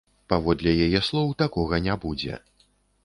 [0.31, 2.41] Паводле яе слоў, такога не будзе.